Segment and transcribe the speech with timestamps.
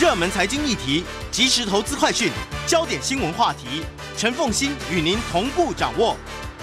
[0.00, 2.32] 热门财经议题、即时投资快讯、
[2.66, 3.84] 焦点新闻话题，
[4.16, 6.16] 陈凤欣与您同步掌握。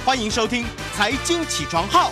[0.03, 0.63] 欢迎收听
[0.95, 2.09] 《财经起床号》。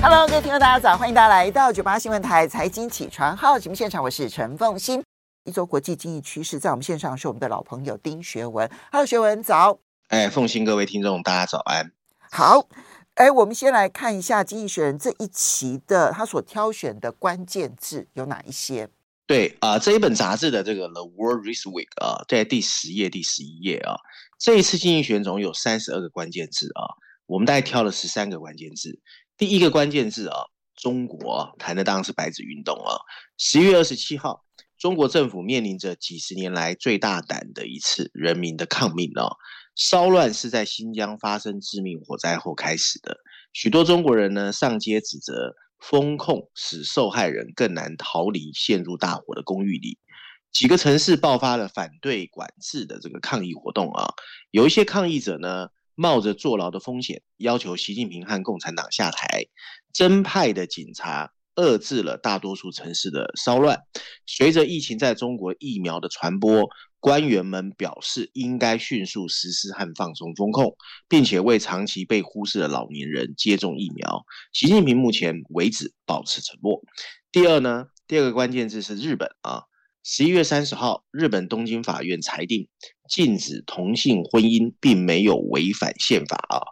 [0.00, 0.96] Hello，各位听众，大家早！
[0.96, 5.02] 欢迎大家来到九八新闻台《财经起床号》节目现场，我是陈凤欣。
[5.44, 8.70] 一周国际经济趋势，在我们线上是我们的老朋友丁学文。
[8.92, 9.80] Hello，学文早。
[10.08, 11.90] 哎，凤欣，各位听众，大家早安。
[12.30, 12.68] 好。
[13.14, 18.88] 哎，我们先来看一下《经济学人》这一期的他所挑选的关键字有哪一些？
[19.26, 23.96] 对啊，这一本杂志的这个《The World This Week》啊，在第十页、第十一页啊，
[24.38, 26.96] 这一次《经济学人》总有三十二个关键字啊，
[27.26, 28.98] 我们大概挑了十三个关键字。
[29.36, 30.36] 第一个关键字啊，
[30.74, 32.96] 中国谈的当然是白纸运动啊。
[33.36, 34.44] 十一月二十七号，
[34.78, 39.36] 中国政府面临着几十年来最大胆的一次人民的抗命啊。
[39.84, 43.18] 骚乱是在新疆发生致命火灾后开始的，
[43.52, 49.98] 许多中国人呢上街指责封控使受害人更难逃离陷入大火的公寓里，
[50.52, 54.14] 几个城市爆发了反对管制的这个抗议活动啊，
[54.52, 59.46] 有一些抗议者呢冒着坐牢的风险，要求习近平和共产党下台，
[59.92, 63.80] 真派的警察遏制了大多数城市的骚乱。
[64.26, 66.68] 随着疫情在中国疫苗的传播。
[67.02, 70.76] 官员们表示，应该迅速实施和放松风控，
[71.08, 74.22] 并且为长期被忽视的老年人接种疫苗。
[74.52, 76.80] 习近平目前为止保持沉默。
[77.32, 79.64] 第二呢，第二个关键字是日本啊。
[80.04, 82.68] 十一月三十号，日本东京法院裁定，
[83.08, 86.62] 禁止同性婚姻并没有违反宪法啊，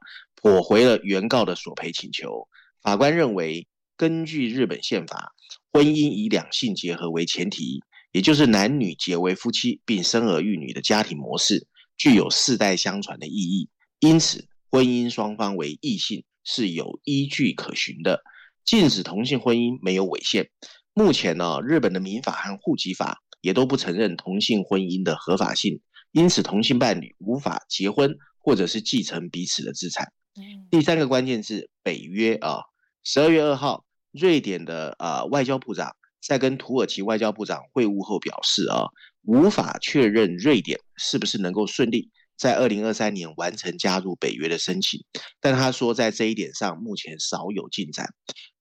[0.40, 2.46] 驳回了原告的索赔请求。
[2.80, 3.66] 法官认为，
[4.00, 5.34] 根据日本宪法，
[5.70, 7.82] 婚姻以两性结合为前提。
[8.12, 11.66] 也就是男女结为夫妻并生儿育女的家庭模式，
[11.98, 13.68] 具有世代相传的意义。
[13.98, 18.22] 因此，婚姻双方为异性是有依据可循的。
[18.64, 20.48] 禁止同性婚姻没有违宪。
[20.94, 25.78] 目前呢，日本的民法和户籍法也都不承认同性婚姻的合法性，
[26.12, 30.10] 因此同性伴侣无法结婚或者是继承彼此的资产。
[30.70, 32.60] 第三个关键字北约啊，
[33.04, 35.94] 十二月二号，瑞典的啊外交部长。
[36.22, 38.84] 在跟土耳其外交部长会晤后表示啊，
[39.22, 45.02] 无法确认瑞典是不是能够顺利在二零二三年完成加入北约的申请，
[45.40, 48.12] 但他说在这一点上目前少有进展。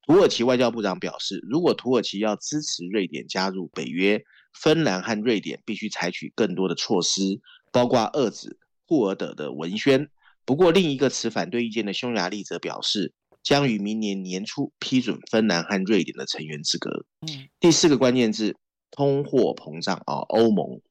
[0.08, 4.24] 土耳其外交部长表示，如果土耳其要支持瑞典加入北约，
[4.54, 7.42] 芬兰和瑞典必须采取更多的措施，
[7.74, 8.58] 包括遏制
[8.88, 10.10] 库尔德的文宣。
[10.46, 13.14] 不过，另一个持反对意见的匈牙利则表示。
[13.44, 17.06] 将于明年年初批准芬兰和瑞典的成员资格。
[17.22, 18.56] 嗯，第四个关键字
[18.92, 20.82] 通货膨胀啊，欧盟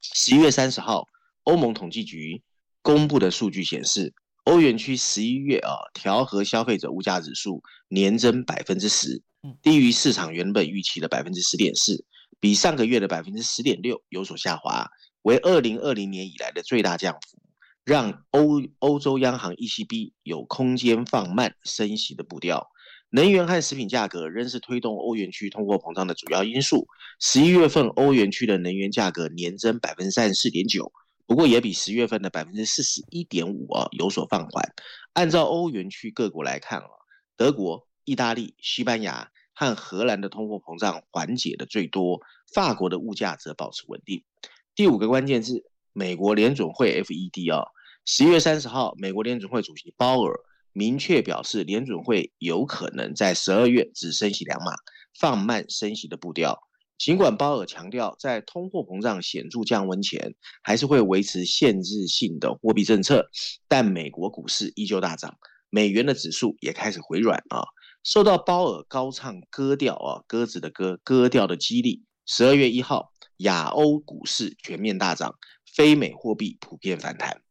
[0.00, 1.06] 十一月三十号，
[1.44, 2.42] 欧盟统计局
[2.82, 4.12] 公布的数据显示，
[4.44, 9.22] 欧元区十一月啊调和消费者物价指数年增百分之十，
[9.62, 12.04] 低于市场原本预期的百分之十点四，
[12.40, 14.88] 比上个月的百分之十点六有所下滑，
[15.22, 17.38] 为二零二零年以来的最大降幅。
[17.84, 22.68] 让欧欧洲央行 ECB 有空间放慢升息的步调，
[23.10, 26.88] 能源和食品价格仍是推动欧元区通货膨胀的主要因素。
[27.20, 30.90] 十一月份欧元区的能源价格年增百分之三十四点九，
[31.26, 34.72] 不过也比十月份的百分之四十一点五啊有所放缓。
[35.12, 36.88] 按照欧元区各国来看啊，
[37.36, 42.22] 德国、意大利、西班牙和荷兰的通货膨胀缓解的最多，
[42.54, 44.24] 法国的物价则保持稳定。
[44.74, 45.70] 第五个关键字。
[45.96, 47.70] 美国联准会 FED 啊，
[48.06, 50.34] 十一月三十号，美国联准会主席鲍尔
[50.74, 54.72] 明确表示，联准会有可能在十二月只升息两码，
[55.18, 56.58] 放慢升息的步调。
[56.98, 63.26] 尽管鲍尔强调，在通货膨胀显著降温前，还是会维持限制性的货币政策，
[63.68, 65.38] 但美国股市依旧大涨，
[65.70, 67.64] 美元的指数也开始回软啊。
[68.02, 75.34] 受到鲍尔高唱歌调啊，鸽子的鸽，鸽调的激励，十二月一号，亚欧股市全面大涨。
[75.74, 77.43] 非美货币普遍反弹。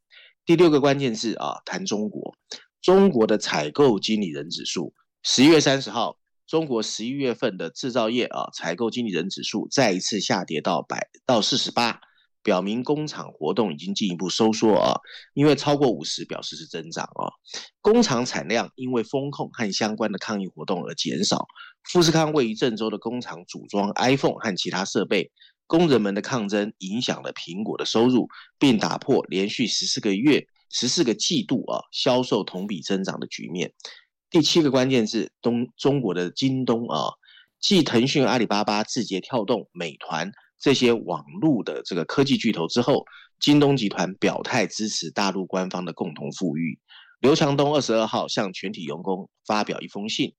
[0.46, 2.36] 第六个关键字啊，谈中国。
[2.82, 12.02] 中国的采购经理人指数，十一月三十号，中国十一月份的制造业啊采购经理人指数再一次下跌到百到四十八，
[12.42, 15.00] 表明工厂活动已经进一步收缩啊。
[15.34, 17.32] 因为超过五十表示是增长啊。
[17.80, 21.48] 工厂产量因为风控和相关的抗议活动而减少。
[21.90, 25.32] 富士康位于郑州的工厂组装 iPhone 和其他设备。
[25.66, 28.28] 工人们的抗争影响了苹果的收入，
[28.60, 33.74] 并打破连续十四个月、十四个季度啊销售同比增长的局面。
[34.30, 37.10] 第七个关键字：东中国的京东啊，
[37.60, 43.06] 继腾讯、阿里巴巴、字节跳动、美团这些网络的这个科技巨头之后，
[43.40, 46.80] 京东集团表态支持大陆官方的共同富裕。
[47.20, 50.34] 刘强东二十二号向全体员工发表一封信，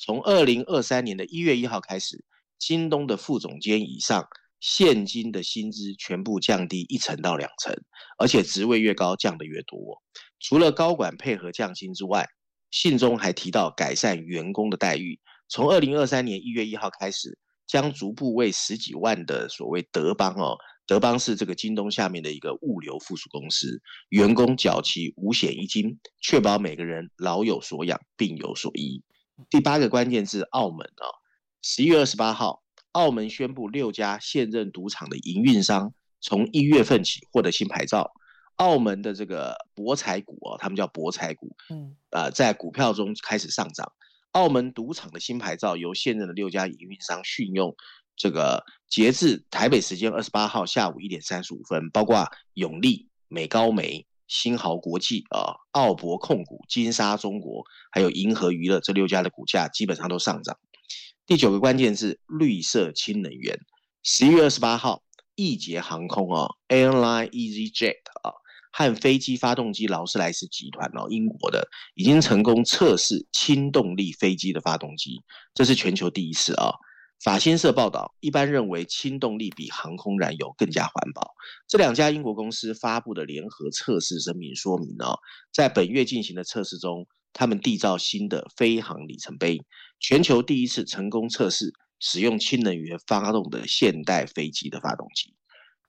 [0.00, 2.24] 从二零二三年的一月一号开始。
[2.58, 4.26] 京东的副总监以上，
[4.60, 7.74] 现金的薪资全部降低一成到两成，
[8.18, 10.02] 而且职位越高降得越多。
[10.40, 12.26] 除了高管配合降薪之外，
[12.70, 15.20] 信中还提到改善员工的待遇。
[15.48, 29.04] 从二零二三年一月一号开始，将逐步为十几万的所谓德邦哦，德邦是这个京东下面的一个物流附属公司，员工缴齐五险一金，确保每个人老有所养，病有所医。
[29.50, 31.06] 第八个关键字，澳门哦，
[31.62, 32.62] 十一月二十八号，
[32.96, 38.10] 澳门宣布六家现任赌场的营运商从一月份起获得新牌照。
[38.56, 43.92] 澳门的这个博彩股啊，他们叫博彩股，嗯，呃，在股票中开始上涨。
[44.32, 47.76] 澳门赌场的新牌照由现任的六家营运商续用，
[48.16, 57.62] 这个截至台北时间二十八号下午一点三十五分，包括永利、美高梅、新豪国际啊、澳博控股、金沙中国，
[57.92, 60.58] 还有银河娱乐这六家的股价基本上都上涨。
[61.26, 63.58] 第九个关键字绿色氢能源。
[64.04, 65.02] 十一月二十八号，
[65.34, 68.30] 易捷航空啊，Airline EasyJet 啊。
[68.70, 75.20] 和飞机发动机劳斯莱斯集团哦，英国的已经成功测试氢动力飞机的发动机，
[75.52, 76.74] 这是全球第一次啊。
[77.24, 81.32] 法新社报道，一般认为氢动力比航空燃油更加环保。
[81.66, 85.18] 这两家英国公司发布的联合测试声明说明哦，
[85.52, 89.58] 在本月进行的测试中，他们缔造新的飞航里程碑，
[89.98, 95.34] 全球第一次成功测试使用氢能源发动的现代飞机的发动机。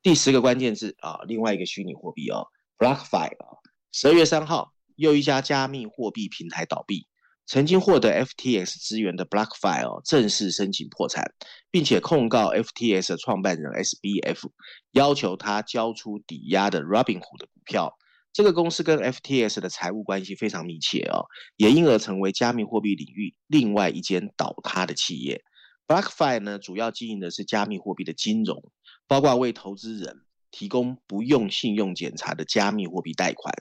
[0.01, 2.47] 第十个关键字啊，另外一个虚拟货币哦。
[2.77, 3.57] BlockFi 啊，
[3.91, 7.07] 十二月三号，又一家加密货币平台倒闭。
[7.45, 11.33] 曾经获得 FTX 资源的 BlockFi 哦，正式申请破产，
[11.71, 14.49] 并且控告 FTX 的创办人 SBF，
[14.91, 17.97] 要求他交出抵押的 Robinhood 的股票。
[18.37, 21.25] 这个公司跟 FTS 的财务关系非常密切哦，
[21.55, 25.41] 也因而成为加密货币领域另外一间倒塌的企业。
[25.87, 28.63] BlockFi 呢，主要经营的是加密货币的金融，
[29.07, 30.21] 包括为投资人。
[30.51, 33.51] 提供不用信用检查的加密货币贷款，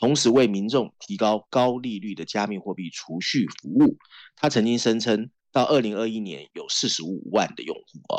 [0.00, 3.96] 同时为民众提高高利率的加密货币储蓄服务。
[4.34, 8.18] 他曾经声称，到二零二一年有四十五万的用户哦。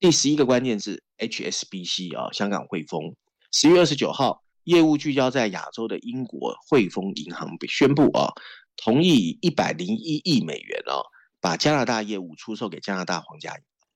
[0.00, 3.14] 第十一个关键字 HSBC 啊，香港汇丰。
[3.52, 8.32] 十月二十九号，业务聚焦在亚洲的英国汇丰银行宣布啊，
[8.76, 11.02] 同意以一百零一亿美元啊，
[11.40, 13.88] 把加拿大业务出售给加拿大皇家银行。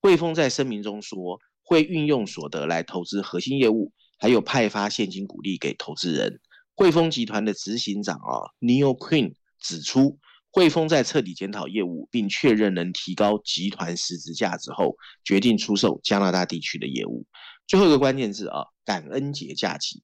[0.00, 1.38] 汇丰在声明中说。
[1.64, 6.40] 会运用所得来投资核心业务，还有派发现金股利给投资人。
[6.74, 10.18] 汇丰集团的执行长啊，Neil Quinn 指出，
[10.50, 17.24] 汇丰在彻底检讨业务，并确认能提高集团实质价值后，决定出售加拿大地区的业务。
[17.68, 20.02] 最后一个关键字啊，感恩节假期。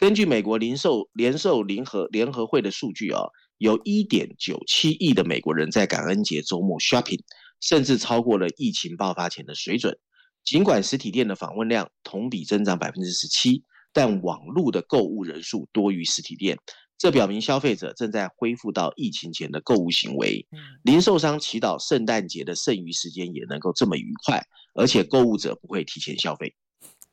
[0.00, 3.20] 根据美国零售联售联合联合会的数据啊，
[3.58, 7.20] 有一点九七亿的美国人在感恩节周末 shopping，
[7.60, 9.98] 甚至超过了疫情爆发前的水准。
[10.42, 13.62] 尽管实体店的访问量同比增长百分之十七，
[13.92, 16.56] 但网络的购物人数多于实体店，
[16.96, 20.46] 这表明消费者正在恢复到疫情前的购物行为。
[20.82, 24.42] 零售商祈祷圣诞节的剩余时间也能够这么愉快，
[24.74, 26.54] 而且购物者不会提前消费。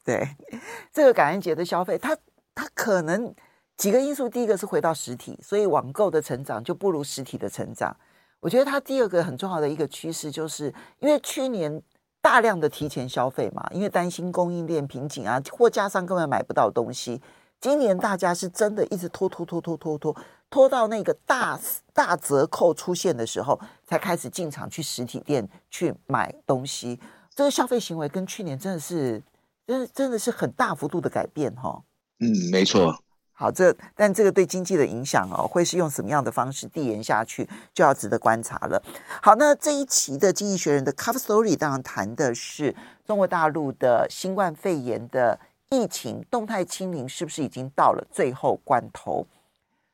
[0.06, 0.25] 对，
[0.94, 2.18] 这个感恩节的消费，它
[2.57, 3.31] 它可能
[3.77, 7.95] 几个因素，第一个是回到实体，所以网购的成长就不如实体的成长。
[8.39, 11.81] 我觉得它第二个很重要的一个趋势，就是因为去年。
[12.19, 17.22] 大量的提前消费嘛，因为担心供应链瓶颈啊，货架上根本买不到东西。
[17.62, 20.17] 今年大家是真的一直拖拖拖拖拖拖，
[20.50, 21.58] 拖到那个大
[21.93, 27.00] 大折扣出现的时候，才开始进场去实体店去买东西。
[27.34, 29.24] 这个消费行为跟去年真的是，
[29.65, 31.81] 真的真的是很大幅度的改变哈、
[32.19, 32.97] 嗯，没错。
[33.39, 38.81] 好，这但这个对经济的影响哦，会是用什么样的方式递延下去，就要值得观察了。
[39.21, 49.27] 好，那这一期的《经济学人》的 Cover Story 当然谈的是中国大陆的新冠肺炎的疫情动态清零是不是已经到了最后关头？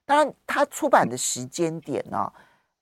[0.06, 2.34] 当然，他出版的时间点呢、哦，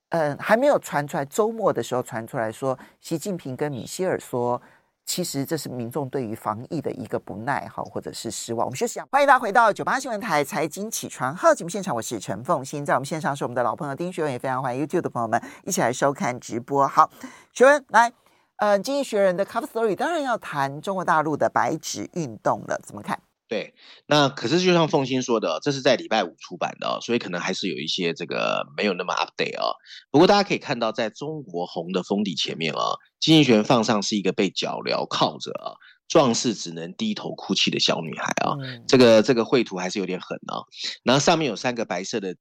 [0.09, 1.25] 嗯，还没有传出来。
[1.25, 4.61] 周末的时候传出来说，习近平跟米歇尔说。
[5.05, 8.65] 其实这是民众对于防疫的一个不耐哈，或者是失望。
[8.65, 16.87] 我们休息一下，欢迎大家回到九八新闻台财经起床号节目现场，我是陈凤欣，在我们线上是我们的老朋友丁学文，也非常欢迎 YouTube 的朋友们一起来收看直播。
[16.87, 17.09] 好，
[17.51, 18.13] 学文来，
[18.57, 23.19] 呃，经济学人的 Cup Story 当然要谈中国大陆的白纸运动了，怎么看？
[23.51, 23.73] 对，
[24.07, 29.75] 那可是就像凤欣说的，这是在礼拜五出版的哦，所以可能还是有一些这个没有那么 update 啊。
[30.09, 35.75] 不过大家可以看到，在中国红的封底前面啊，经济学人放上是一个被脚镣铐着啊，
[36.07, 38.55] 壮士只能低头哭泣的小女孩啊。
[38.87, 40.63] 这个这个绘图还是有点狠啊。
[41.03, 42.37] 然后上面有三个白色的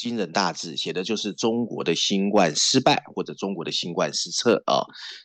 [0.00, 4.80] 惊人大字，写的就是中国的新冠失败或者中国的新冠失策啊。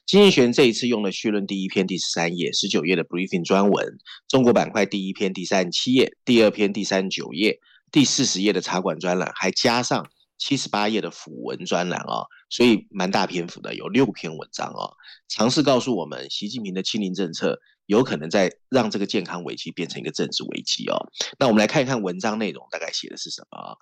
[0.06, 7.58] 金济学这一次用了序论第一篇第十三页、十九页的 briefing 专文，中国板块第一篇第三十七页、第二篇第三十九页、
[7.90, 10.06] 第四十页的茶馆专栏，还加上
[10.38, 14.92] 七十八页的辅文专栏啊，所以蛮大篇幅的，有六篇文章啊，
[15.28, 20.98] 尝试告诉我们习近平的清零政策有可能在让这个健康危机变成一个政治危机哦。
[21.40, 23.76] 那我们来看一看文章内容，大概写的是什么啊？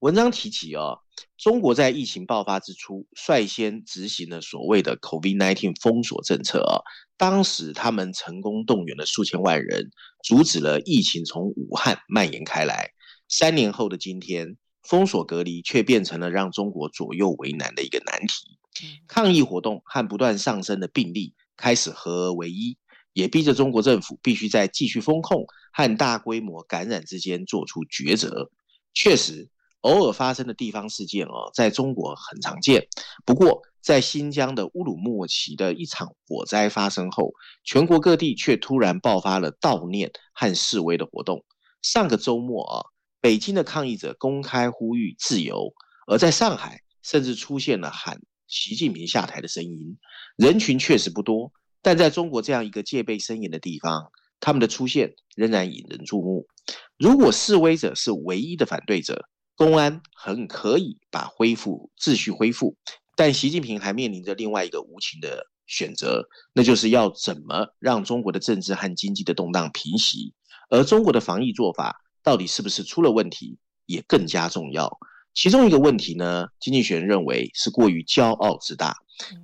[0.00, 0.98] 文章提起哦，
[1.36, 6.80] 中国在疫情爆发之初率先执行了所谓的 COVID-19 封锁政策啊。
[7.18, 9.90] 当时他们成功动员了数千万人，
[10.24, 12.90] 阻止了疫情从武汉蔓延开来。
[13.28, 18.58] 三年后的今天，封锁隔离却变成了让中国左右为难的一个难题。
[19.06, 22.78] 抗疫活动和不断上升的病例开始合而为一，
[23.12, 28.50] 也逼着中国政府必须在继续封控和大规模感染之间做出抉择。
[28.94, 29.50] 确实。
[29.82, 32.86] 偶尔发生的地方事件哦，在中国很常见。
[33.24, 37.32] 不过，在新疆的乌鲁木齐的一场火灾发生后，
[37.64, 41.46] 全国各地却突然爆发了悼念和示威的活动。
[41.80, 42.84] 上个周末啊，
[43.20, 45.74] 北京的抗议者公开呼吁自由，
[46.06, 49.98] 而在上海，甚至出现了喊习近平下台的声音。
[50.36, 54.10] 人群确实不多，但在中国这样一个戒备森严的地方，
[54.40, 56.46] 他们的出现仍然引人注目。
[56.96, 62.76] 如果示威者是唯一的反对者，公安很可以把恢复秩序恢复，
[63.16, 70.32] 但习近平还面临着另外一个无情的选择，那就是要怎么让中国的政治和经济的动荡平息，
[70.70, 74.98] 而中国的防疫做法到底是不是出了问题，也更加重要。
[75.32, 78.96] 其中一个问题呢，经济学人认为是过于骄傲自大。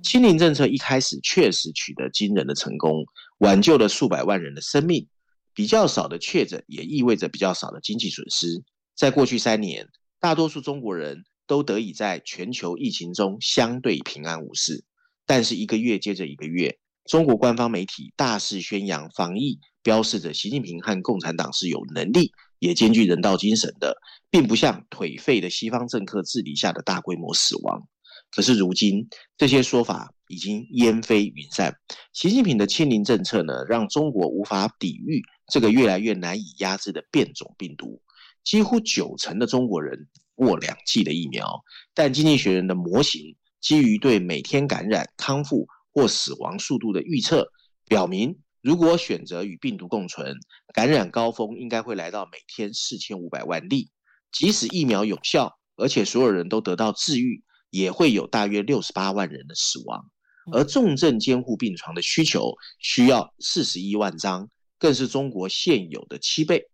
[0.03, 3.05] 清零政策一开始确实取得惊人的成功，
[3.39, 5.07] 挽救了数百万人的生命，
[5.53, 8.47] 比较少的确诊也意味着比较少的经济损失。
[8.95, 9.87] 在过去三年，
[10.19, 14.83] 大多数中国人都得以在全球疫情中相对平安无事，
[15.25, 23.95] 但是一个月接着一个月，中国官方媒体大肆宣扬防疫，标示着习近平和共产党是有能力，也兼具人道精神的，
[24.29, 27.87] 并不像颓废的西方政客治理下的大规模死亡。
[28.29, 31.73] 可是如今，这些说法已经烟飞云散。
[32.11, 38.01] 习近平的清零政策呢，让中国无法抵御这个越来越难以压制的变种病毒。
[38.43, 41.61] 几乎九成的中国人过两剂的疫苗，
[41.93, 47.47] 但经济学人的模型基于对每天感染、康复或死亡速度的预测，
[47.87, 48.37] 表明
[48.67, 50.35] 如果选择与病毒共存，
[50.73, 53.91] 感染高峰应该会来到每天四千五百万例。
[54.29, 60.11] 即使疫苗有效，而且所有人都得到治愈，也会有大约六十八万人的死亡。
[60.51, 66.65] 而重症监护病床的需求需要四十一万张，更是中国现有的七倍。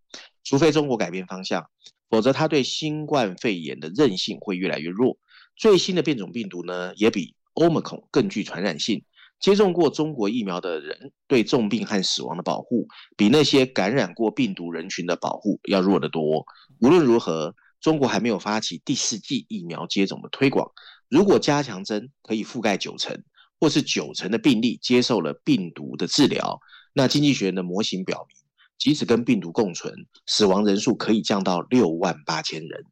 [0.43, 1.69] 除非中国改变方向，
[2.09, 5.19] 否则它对新冠肺炎的韧性会越来越弱。
[5.55, 9.05] 最新的变种病毒呢，也比 Omicron 更具传染性。
[9.43, 16.45] 接种过中国疫苗的人对重病和死亡的保护，比那些感染过病毒人群的保护要弱得多。
[16.79, 20.71] 无论如何，中国还没有发起第四季疫苗接种的推广。
[21.09, 23.21] 如果加强针可以覆盖九成，
[23.59, 26.57] 或是九成的病例接受了病毒的治疗，
[26.93, 28.37] 那经济学人的模型表明。
[28.77, 29.93] 即使跟病毒共存，
[30.25, 32.85] 死亡人数可以降到六万八千人。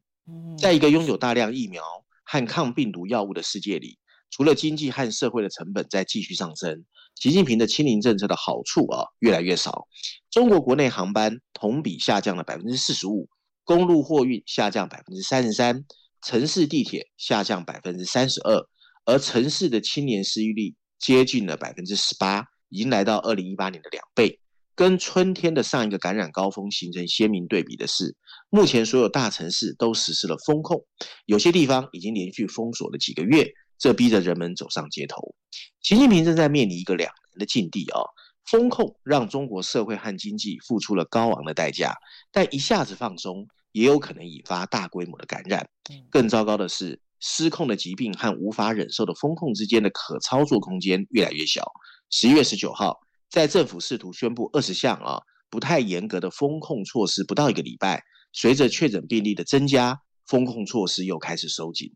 [0.58, 1.82] 在一个拥有大量疫苗
[2.24, 3.96] 和抗病毒药物的世界里，
[4.32, 6.84] 除了经济和社会的成本在继续上升，
[7.20, 9.86] 习近平的清零政策的好处啊越来越少。
[10.30, 13.28] 中国国内航班同比下降了百分之四十五，
[13.62, 15.84] 公路货运下降百分之三十三，
[16.22, 18.66] 城市地铁下降百分之三十二，
[19.04, 24.40] 而城市的青年失业率接近了百分之十八，已经来到二零一八年的两倍。
[24.74, 28.16] 跟春天的上一个感染高峰形成鲜明对比的是，
[28.48, 30.82] 目前所有大城市都实施了封控，
[31.26, 35.34] 有些地方已经连续封锁了几个月，这逼着人们走上街头。
[35.80, 37.98] 习近平正在面临一个两难的境地啊！
[38.44, 41.92] 封控让中国社会和经济付出了高昂的代价，
[42.30, 45.68] 但一下子放松也有可能引发大规模的感染。
[46.08, 51.64] 更糟糕的是，失控的疾病和无法忍受的封控之间的可操作空间越来越小。
[52.08, 53.00] 十一月十九号。
[53.28, 58.02] 在政府试图宣布二十项啊不太严格的封控措施不到一个礼拜，
[58.34, 61.90] 随着确诊病例的增加，封控措施又开始收紧。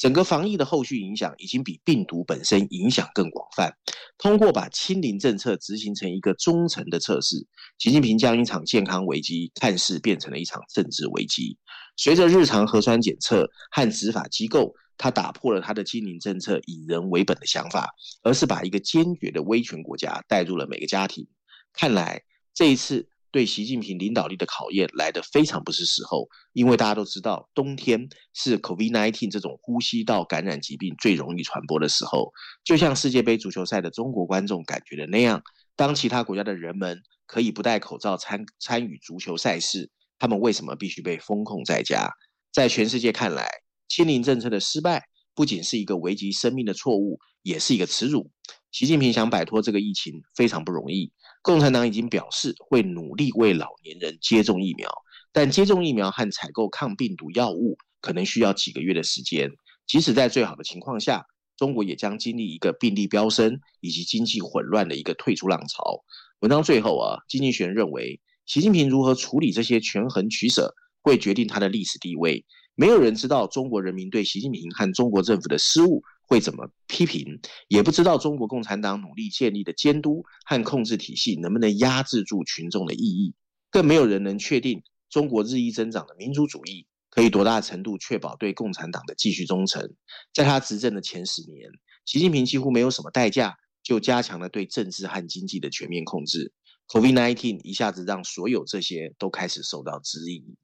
[0.00, 3.70] 整个防疫的后续影响已经比病毒本身影响更广泛。
[4.16, 7.36] 通过把清零政策执行成一个中程的测试，
[7.78, 11.58] 习近平将一场健康危机看似变成了一场政治危机。
[11.96, 14.74] 随着日常核酸检测和执法机构。
[15.02, 17.88] 他打破了他的清零政策以人为本的想法，
[18.22, 21.26] 而是把一个坚决的威权国家带入了每个家庭。
[21.72, 32.32] 看来这一次对习近平领导力的考验来得非常不是时候，因为大家都知道，冬天是 COVID-19 这种呼吸道感染疾病最容易传播的时候。
[32.64, 35.42] 就像世界杯足球赛的中国观众感觉的那样，
[35.76, 42.10] 当其他国家的人们可以不戴口罩参参与足球赛事，他们为什么必须被封控在家？
[42.52, 43.48] 在全世界看来，
[43.88, 45.04] 清零政策的失败
[45.36, 48.30] 不仅是一个危及生命的错误，也是一个耻辱。
[48.72, 51.12] 习近平想摆脱这个疫情非常不容易。
[51.42, 54.88] 共产党已经表示会努力为老年人接种疫苗，
[55.32, 59.50] 但接种疫苗和采购抗病毒药物可能需要几个月的时间。
[59.86, 61.24] 即使在最好的情况下，
[61.56, 66.04] 中国也将经历一个病例飙升以及经济混乱的一个退出浪潮。
[66.38, 70.72] 文章最后啊，经济学人认为，习近平如何处理这些权衡取舍，
[71.02, 72.44] 会决定他的历史地位。
[72.76, 76.02] 没有人知道中国人民对习近平和中国政府的失误。
[76.30, 83.34] 会怎么批评，也不知道中国共产党努力建立的监督和控制体系能不能压制住群众的异议，
[83.68, 89.92] 更没有人能确定中国日益增长的民族主义可以多大程度确保对共产党的继续忠诚。
[90.32, 91.68] 在他执政的前十年，
[92.06, 96.52] 习近平几乎没有什么代价就加强了对政治和经济的全面控制。
[96.86, 100.54] COVID-19 一下子让所有这些都开始受到质疑。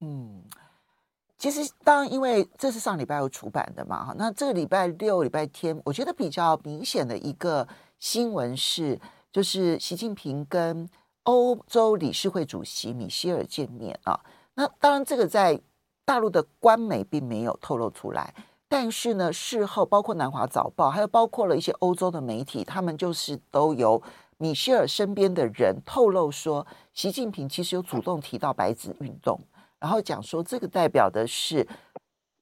[0.00, 0.42] 嗯。
[1.42, 7.66] 其实，当然，因为这是上礼拜五出版的嘛，哈，那这个礼拜六、礼拜天，我觉得比较明显的一个
[7.98, 8.96] 新闻是，
[9.32, 10.88] 就是习近平跟
[11.24, 14.20] 欧洲理事会主席米歇尔见面啊。
[14.54, 15.60] 那当然，这个在
[16.04, 18.32] 大陆的官媒并没有透露出来，
[18.68, 24.00] 但是呢，事后包括南华早报，还有包括了一些欧洲的媒体，他们就是都由
[24.38, 29.40] 米歇尔身边的人透露说，习近平其实有主动提到白纸运动。
[29.82, 31.66] 然后讲说，这个代表的是，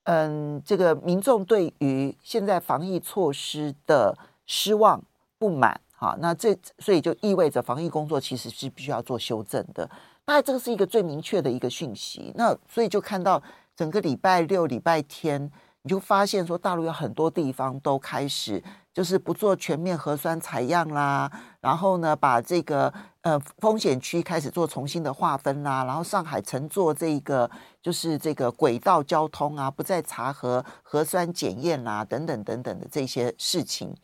[0.05, 5.03] 嗯，这个民众对于现在防疫措施的失望
[5.39, 9.89] 不满，哈，那这所以就意味着防疫工作其实是必须要做修正的。
[10.27, 12.31] 那这个是一个最明确的一个讯息。
[12.37, 13.43] 那所以就看到
[13.75, 15.51] 整个礼拜六、礼拜天，
[15.83, 18.63] 你就发现说，大陆有很多地方都开始。
[18.93, 27.49] 就是不做全面核酸采样啦，然后呢，把这个呃风险区开始做重新的划分啦，然后上海乘坐这个
[27.81, 33.95] 就是这个轨道交通啊，不再查核核酸检验啦，等等等等的这些事情。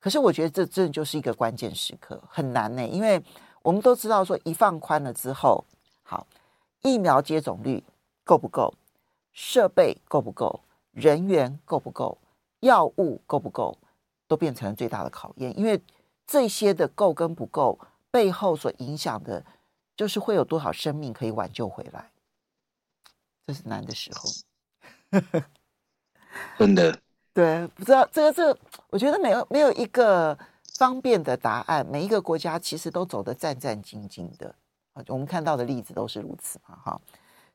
[0.00, 3.22] 可是我觉得这真的就是一个关键时刻，很难呢，因为
[3.62, 5.64] 我们都知道说一放宽了之后，
[6.02, 6.26] 好，
[6.82, 7.84] 疫苗接种率
[8.24, 8.74] 够不够，
[9.32, 10.60] 设备够不够，
[10.94, 12.16] 人员够不够，
[12.60, 13.76] 药物够不够？
[14.26, 15.78] 都变成了最大的考验，因为
[16.26, 17.78] 这些的够跟不够
[18.10, 19.44] 背后所影响的，
[19.94, 22.10] 就是会有多少生命可以挽救回来，
[23.46, 24.30] 这是难的时候。
[26.58, 26.98] 真的，
[27.34, 30.36] 对，不知道这个这个，我觉得没有没有一个
[30.78, 34.54] 方便的答案，每一个国家其实都走得战战兢兢的，
[35.08, 37.00] 我们看到的例子都是如此嘛，哈，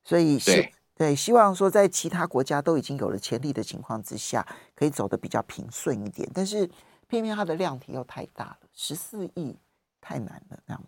[0.04, 0.72] 所以是。
[1.00, 6.30] 对，希望说在其他国家都已经有了潜力的情况之下，可以走得比较平顺一点。
[6.34, 6.70] 但是
[7.08, 9.56] 偏偏它的量体又太大了，十四亿
[10.02, 10.60] 太难了。
[10.68, 10.84] 这样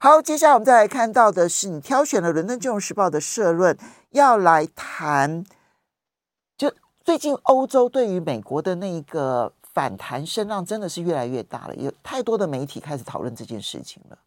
[0.00, 3.78] 好，接下来我们再来看到的是，你挑选了《伦敦金融时报》的社论，
[4.10, 5.44] 要来谈，
[6.56, 6.74] 就
[7.04, 14.18] 最近欧洲对于美国的那一个反弹声浪真的是越来越大了，有太多的媒体开始讨论这件事情了。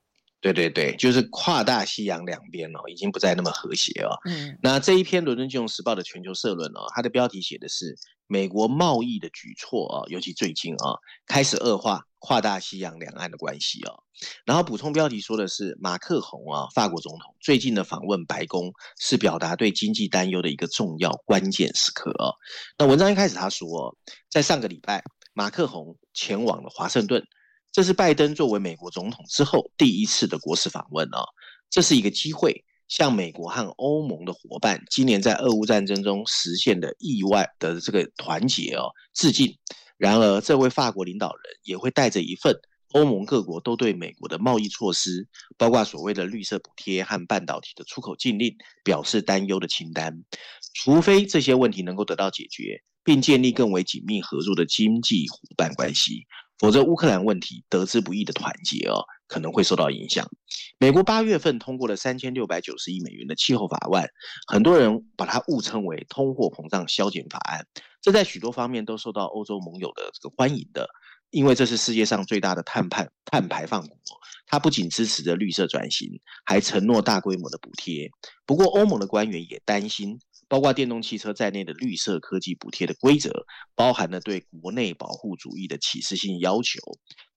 [0.41, 4.17] 对对对，就是跨大西洋两边哦，已经不再那么和谐哦。
[4.25, 14.01] 嗯，那这一篇《伦敦金融时报》的全球社论哦，它的标题写的是美国贸易的举措啊，尤其最近啊，开始恶化跨大西洋两岸的关系哦。
[14.43, 22.33] 然后补充标题说的是马克宏啊，法国总统最近的访问白宫是表达对经济担忧的一个重要关键时刻哦。
[22.79, 23.95] 那文章一开始他说，
[24.27, 27.23] 在上个礼拜，马克宏前往了华盛顿。
[27.71, 31.23] 这是拜登作为美国总统之后第一次的国事访问啊，
[31.69, 39.57] 这是一个机会，向美国和欧盟的伙伴今年在俄乌战争中实现的意外的这个团结哦致敬。
[39.97, 42.53] 然而，这位法国领导人也会带着一份
[42.91, 45.25] 欧盟各国都对美国的贸易措施，
[45.57, 48.53] 包括所谓的绿色补贴和半导体的出口禁令
[48.83, 50.25] 表示担忧的清单。
[50.73, 56.25] 除非这些问题能够得到解决，并建立更为紧密合作的经济伙伴关系。
[56.61, 60.29] 否则，乌克兰问题得之不易的团结哦，可能会受到影响。
[60.77, 64.07] 美国八月份通过了三千六百九十亿美元的气候法案，
[64.45, 67.65] 很多人把它误称为通货膨胀削减法案。
[67.99, 70.87] 这在许多方面都受到欧洲盟友的这个欢迎的，
[71.31, 73.97] 因为这是世界上最大的碳排碳排放国。
[74.45, 78.11] 它不仅支持着绿色转型，还承诺大规模的补贴。
[78.45, 80.19] 不过，欧盟的官员也担心。
[80.51, 86.77] 包括电动汽车在内的绿色科技补贴的规则，包含了对国内保护主义的歧视性要求。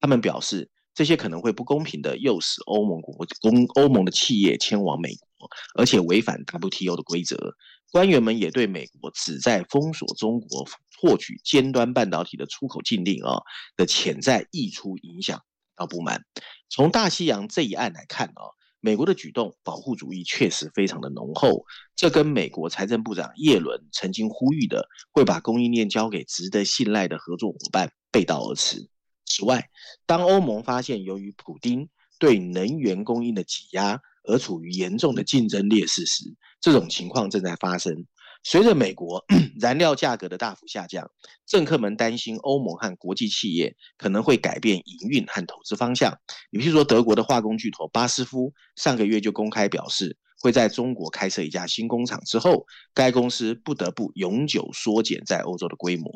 [0.00, 7.54] 他们表示，这些可能会不公平的诱使欧盟国公欧盟的企业迁往美国，而且违反 WTO 的规则。
[7.92, 10.66] 官员们也对美国旨在封锁中国
[11.00, 13.38] 获取尖端半导体的出口禁令啊
[13.76, 15.40] 的潜在溢出影响
[15.76, 16.24] 到不满。
[16.68, 18.42] 从大西洋这一案来看啊，
[18.84, 21.64] 美国的举动保护主义确实非常的浓厚，
[21.96, 28.86] 这跟美国财政部长耶伦曾经呼吁的会把供应链交给值得信赖的合作伙伴背道而驰。
[29.24, 29.70] 此外，
[30.04, 36.24] 当欧盟发现由于普丁对能源供应的挤压而处于严重的竞争劣势时，
[36.60, 38.04] 这种情况正在发生。
[38.44, 39.24] 随着美国
[39.58, 41.10] 燃料价格的大幅下降，
[41.46, 46.16] 政客们担心欧盟和国际企业可能会改变营运和投资方向。
[46.52, 56.12] 你譬如说，德国的化工巨头巴斯夫上个月就公开表示，会在中国开设一家新工厂之后，该公司不得不永久缩减在欧洲的规模。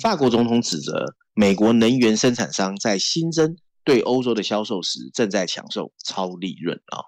[0.00, 6.98] 法国总统指责美国能源生产商在新增对欧洲的销售时，正在享受超利润啊。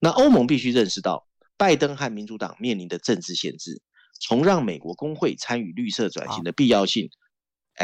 [0.00, 3.80] 那欧盟必须认识到，拜登和民主党面临的政治限制。
[4.20, 7.08] 从让美国工会参与绿色转型的必要性，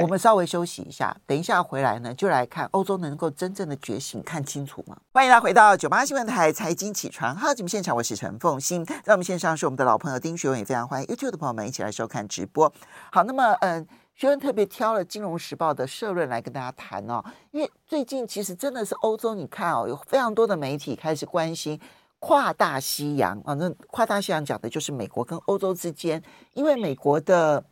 [0.02, 4.98] 我们稍微休息一下，等一下回来呢，就来看欧洲能够真正的觉醒，看清楚吗？
[5.14, 12.70] 欢迎大家回到九八新闻台财经起床号节目现场，我是陈凤欣，在我们线上是我们的老朋友丁学文，也非常欢迎 YouTube 的朋友们一起来收看直播。
[13.10, 21.80] 好，那么嗯，学文特别挑了《金融时报》的社论来跟大家谈哦，因为最近其实真的是欧洲，你看哦，有非常多的媒体开始关心。
[22.26, 26.20] 跨大西洋啊，那跨大西洋讲的就是美国跟欧洲之间，
[26.54, 27.62] 因为美国的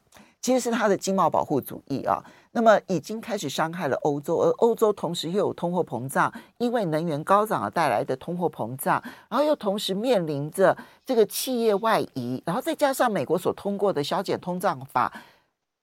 [0.40, 15.12] 其实是它的经贸保护主义啊，那么已经开始伤害了欧洲，而欧洲同时又有通货膨胀，因为能源高涨而带来的通货膨胀，然后又同时面临着这个企业外移，然后再加上美国所通过的削减通胀法，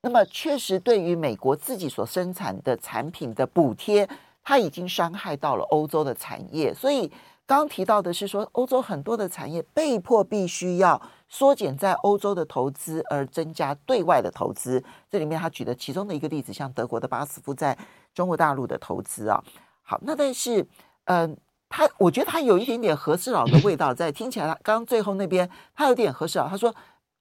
[0.01, 4.07] 那么确实对于美国自己所生产的产品的补贴，
[4.41, 7.11] 它已经伤害到了欧洲的产业，所以。
[7.57, 14.81] 刚提到的是说，欧洲很多的产业被迫必须要缩减在欧洲的投资，而增加对外的投资。
[15.09, 17.77] 这里面他举的其中的一个例子，像德国的巴斯夫在
[18.13, 19.43] 中国大陆的投资啊。
[19.81, 20.65] 好，那但是，
[21.05, 21.35] 嗯、
[21.67, 26.73] 他我觉得他有一点点和事佬的味道在，听起来他刚刚最后那边他有点和事佬，他说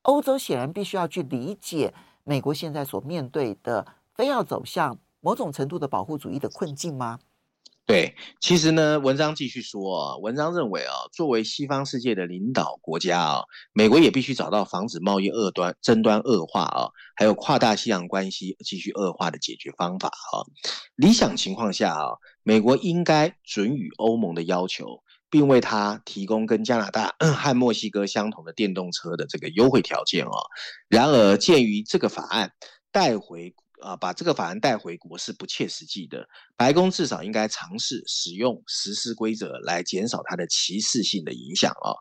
[0.02, 7.18] 欧洲显然必须要去理解美国现在所面对的，非要走向某种程度的保护主义的困境吗？
[7.86, 20.46] 对，其实呢，文章继续说啊，文章认为啊，作为西方世界的领导国家啊，美国也必须找到防止贸易恶端争端恶化啊，还有跨大西洋关系继续恶化的解决方法啊。
[20.94, 22.12] 理想情况下啊，
[22.44, 30.30] 美国应该准予欧盟的要求，并为他提供跟加拿大和墨西哥相同的电动车的这个优惠条件啊。
[30.88, 32.52] 然而，鉴于这个法案
[32.92, 33.52] 带回。
[33.82, 36.26] 啊，把这个法案带回国是不切实际的。
[36.56, 41.92] 白宫至少应该尝试使用实施规则来减少它的歧视性的影响啊。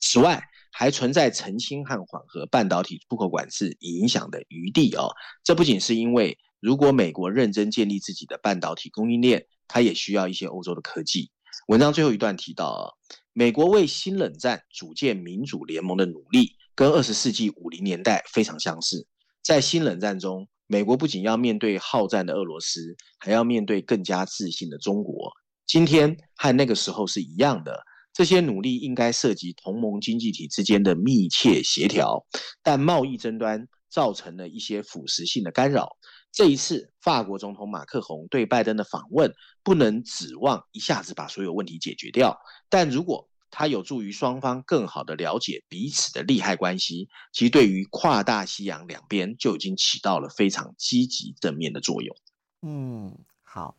[0.00, 5.06] 此外，还存在澄清和缓和半导体出口管制影响的余地啊。
[5.42, 11.30] 这不仅是因为，如果美国认真建立自己的半导体供应链，它也需要一些欧洲的科技。
[11.68, 12.84] 文章最后一段提到啊，
[13.32, 19.06] 美国为新冷战组建民主联盟的努力，跟二十世纪五零年代非常相似。
[19.42, 25.32] 在新冷战中，美国不仅要面对好战的俄罗斯，还要面对更加自信的中国。
[25.66, 32.26] 今天和那个时候是一样的，这些努力应该涉及同盟经济体之间的密切协调，
[32.62, 35.96] 但贸易争端造成了一些腐蚀性的干扰。
[36.30, 52.16] 这一次，法国总统马克宏对拜登的访问，不能指望一下子把所有问题解决掉，但如果它有助于双方更好的了解彼此的利害关系，其对于跨大西洋两边就已经起到了非常积极正面的作用。
[52.62, 53.76] 嗯，好，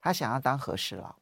[0.00, 1.16] 他想要当和事佬，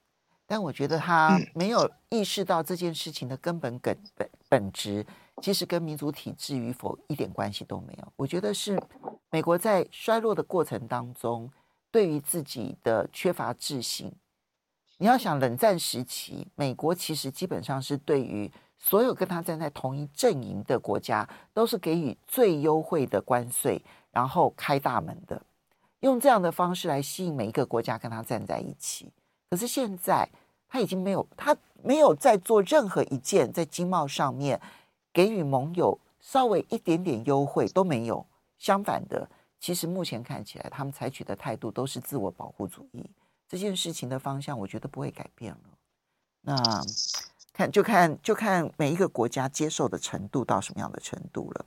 [0.46, 5.06] 但我觉得他没有意识到这件事情的根本本本本质，
[5.40, 8.12] 其实跟民主体制与否一点关系都没有。
[8.16, 8.82] 我觉得是
[9.30, 11.50] 美国在衰落的过程当中，
[11.90, 14.12] 对于自己的缺乏自信。
[15.02, 25.42] 你要想冷战时期，美国其实基本上是对于所有跟他站在同一阵营的国家，都是给予最优惠的关税，然后开大门的，
[26.02, 29.10] 用这样的方式来吸引每一个国家跟他站在一起。
[29.50, 30.28] 可是现在
[30.68, 34.60] 他已经没有，他没有在做任何一件在经贸上面
[35.12, 38.24] 给予盟友稍微一点点优惠都没有。
[38.56, 43.04] 相反的，其实目前看起来，他们采取的态度都是自我保护主义。
[43.52, 45.58] 这件事情的方向，我觉得不会改变了。
[46.40, 46.56] 那
[47.52, 51.66] 看就看就看每一个国家接受的程度到什么样的程度了。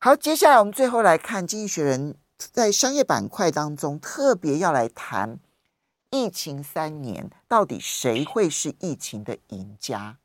[0.00, 5.38] 好，接下来我们最后来看《经济学人》在商业板块当中特别要来谈
[6.10, 10.18] 疫情三年，到底谁会是疫情的赢家？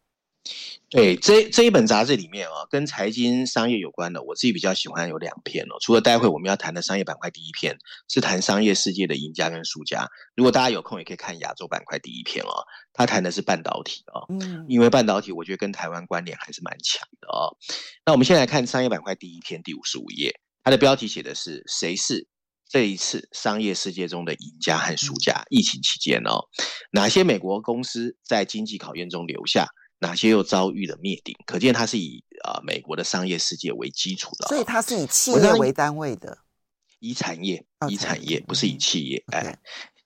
[0.89, 5.75] 对，这这一本杂志里面啊，跟财经商业有关的，我自己比较喜欢有两篇哦。
[5.81, 17.57] 除了待会我们要谈的商业板块第一篇是谈商业世界的赢家跟输家，如果大家有空也可以看亚洲板块第一篇哦，他谈的是半导体哦，嗯，因为半导体我觉得跟台湾关联还是蛮强的哦。
[18.05, 22.27] 那我们先来看商业板块第一篇第五十五页，它的标题写的是谁是
[22.69, 25.43] 这一次商业世界中的赢家和输家？
[25.49, 26.45] 疫情期间哦，
[26.91, 29.67] 哪些美国公司在经济考验中留下？
[29.99, 31.35] 哪些又遭遇了灭顶？
[31.45, 36.37] 可见它是以啊、呃、美国的商业世界为基础的，所以它是以企业为单位的，
[36.99, 39.23] 以产业.以产业不是以企业。
[39.31, 39.57] 哎，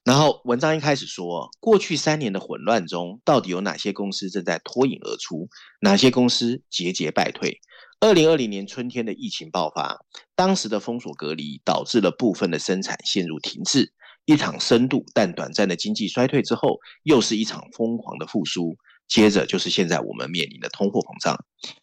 [0.04, 5.48] 然后文章一开始说，过去三年的混乱中，到底有哪些公司正在脱颖而出？
[5.82, 7.60] 哪些公司节节败退？
[8.00, 10.04] 二零二零年春天的疫情爆发，
[10.36, 13.94] 当时的封锁隔离导致了部分的生产陷入停滞。
[14.26, 18.76] 一场深度但短暂的经济衰退之后，又是一场疯狂的复苏。
[19.12, 21.36] 接着就是现在我们面临的通货膨胀，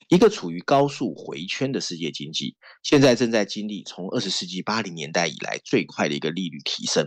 [0.09, 7.07] 一个处于高速回圈的世界经济，现在正在经历从二十世纪八零年代以来最快的一个利率提升。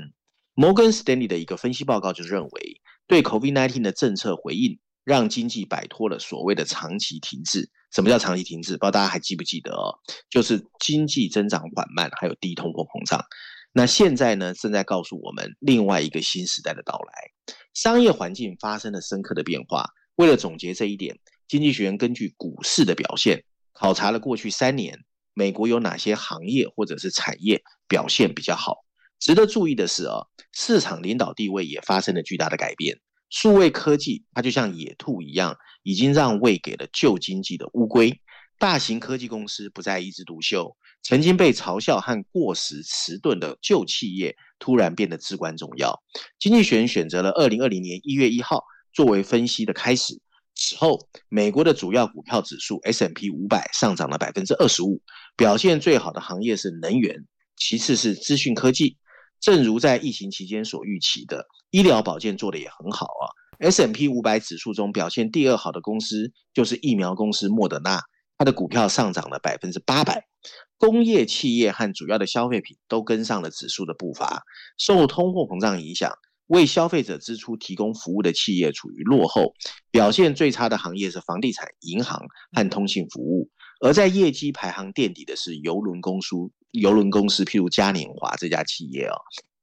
[0.54, 7.72] 摩根士丹利的一个分析报告就认为，对 COVID-19 的政策回应让经济摆脱了所谓的长期停滞。
[7.92, 8.74] 什么叫长期停滞？
[8.74, 9.98] 不知道大家还记不记得哦？
[10.30, 13.26] 就是经济增长缓慢，还有低通货膨胀。
[13.74, 19.90] 那现在呢，正在告诉我们另外一个新时代的到来，商业环境发生了深刻的变化。
[20.16, 23.44] 为了总结这一点，经济学人根据股市的表现，
[23.74, 25.00] 考察了过去三年
[25.34, 28.78] 美国有哪些行业或者是产业表现比较好。
[29.20, 33.00] 值得注意的是啊，市场领导地位也发生了巨大的改变。
[33.30, 38.20] 数位科技它就像野兔一样，已经让位给了旧经济的乌龟。
[38.60, 46.00] 大型科技公司不再一枝独秀，曾经被嘲笑和过时迟钝的旧企业突然变得至关重要。
[46.38, 48.64] 经济学人选择了二零二零年一月一号。
[48.94, 50.20] 作为分析的开始，
[50.56, 55.02] 此后美国的主要股票指数 S&P 五百上涨了百分之二十五，
[55.36, 57.26] 表现最好的行业是能源，
[57.56, 58.98] 其次是资讯科技。
[59.40, 63.26] 正如在疫情期间所预期的，医疗保健做得也很好啊。
[63.60, 68.02] S&P 五百指数中表现第二好的公司就是疫苗公司莫德纳，
[68.38, 70.28] 它的股票上涨了百分之八百。
[70.78, 74.44] 工业企业和主要的消费品都跟上了指数的步伐，
[74.78, 76.12] 受通货膨胀影响。
[76.52, 79.54] 为消费者支出提供服务的企业处于落后，
[79.90, 82.20] 表现最差的行业是房地产、银行
[82.52, 86.36] 和通信服务，而在业绩排行垫底的是邮轮公司。
[86.72, 89.16] 邮轮公司，譬如嘉年华这家企业、哦，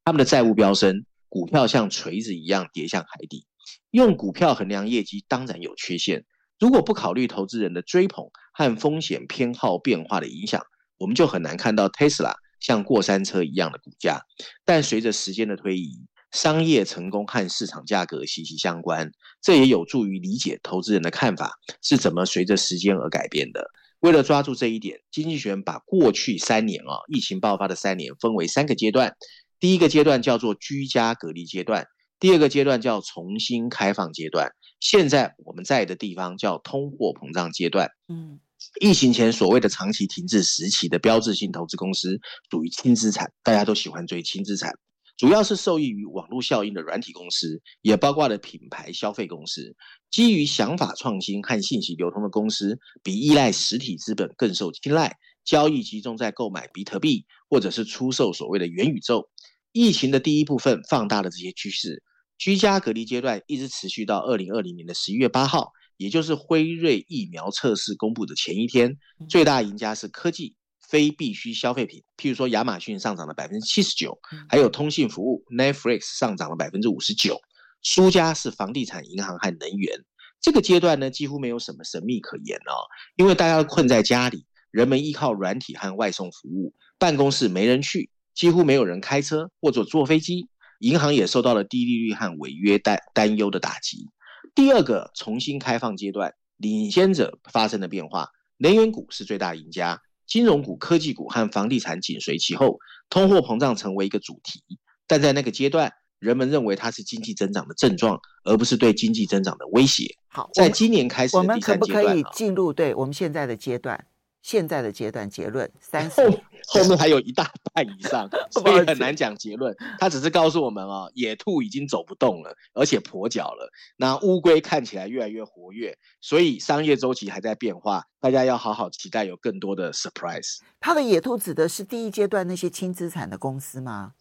[0.02, 3.46] 他们的债务飙升，股票像锤子一样跌向海底。
[3.90, 6.24] 用股票衡量业绩当然有缺陷，
[6.58, 8.24] 如果不考虑投资人的追捧
[8.54, 10.62] 和风险偏好变化的影响，
[10.96, 14.22] 我们就很难看到 Tesla 像过山车一样的股价。
[14.64, 19.10] 但随着时间的推移，商业成功和市场价格息息相关，
[19.40, 23.66] 这也有助于理解投资人的看法是怎么随着时间而改变的。
[24.00, 29.16] 为了抓住这一点，经济学人把过去三年啊，疫情爆发的三年分为三个阶段。
[29.58, 31.86] 第一个阶段叫做居家隔离阶段，
[32.20, 37.90] 第二个阶段叫重新开放阶段，现在我们在的地方叫通货膨胀阶段。
[38.06, 38.38] 嗯，
[38.80, 42.20] 疫情前所谓的长期停滞时期的标志性投资公司
[42.52, 44.72] 属于轻资产，大家都喜欢追轻资产。
[45.18, 49.74] 主要是受益于网络效应的软体公司，也包括了品牌消费公司。
[50.12, 55.16] 基于想法创新和信息流通的公司，比依赖实体资本更受青睐。
[55.44, 59.28] 交易集中在购买比特币，或者是出售所谓的元宇宙。
[59.72, 62.04] 疫情的第一部分放大了这些趋势。
[62.38, 68.96] 居家隔离阶段一直持续到二零二零年的十一月八号，也就是辉瑞疫苗测试公布的前一天。
[69.28, 70.54] 最大赢家是科技。
[70.88, 77.38] 非必需消费品，譬如说亚马逊上涨了百分之七十九，还有通信服务 Netflix 上涨了百分之五十九。
[77.82, 80.04] 输家是房地产、银行和能源。
[80.40, 90.48] 这个阶段呢，几乎没有什么神秘可言哦，因为大家都困在家里，人们依靠软体和外送服务，办公室没人去，几乎没有人开车或者坐飞机，
[90.80, 94.08] 银行也受到了低利率和违约担担忧的打击。
[94.54, 100.00] 第二个重新开放阶段，领先者发生了变化，能源股是最大赢家。
[100.28, 102.78] 金融股、科技股和房地产紧随其后，
[103.10, 104.62] 通货膨胀成为一个主题。
[105.06, 110.14] 但在那个阶段，人们认为它是经济增长的症状，而不是对经济增长的威胁。
[110.28, 114.06] 好，在今年开始的第三阶段，我们可不可以进入对我们现在的阶段？
[114.42, 116.24] 现在的阶段结论， 三后
[116.68, 119.76] 后面还有一大半以上， 所以很难讲结论。
[119.98, 123.70] 他只是告诉我们哦，野兔已经走不动了，而且跛脚了。
[123.96, 130.58] 那乌龟看起来越来越活跃，所以商业周期还在变化，大家要好好期待有更多的 surprise。
[130.80, 134.14] 他的野兔指的是第一阶段那些轻资产的公司吗？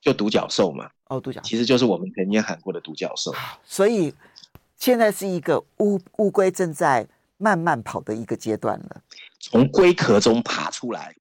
[0.00, 0.90] 就独角兽嘛。
[1.08, 3.32] 哦，独角兽其实就是我们曾经喊过的独角兽。
[3.64, 4.12] 所以
[4.76, 7.06] 现在是一个乌乌龟正在
[7.38, 9.02] 慢慢跑的一个阶段了，
[9.50, 11.16] 从龟壳中爬出来。